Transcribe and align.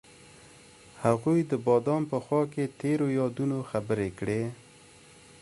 هغوی 1.03 1.39
د 1.51 1.53
بام 1.65 2.03
په 2.11 2.17
خوا 2.25 2.41
کې 2.53 2.73
تیرو 2.79 3.07
یادونو 3.19 3.57
خبرې 3.69 4.09
کړې. 4.19 4.41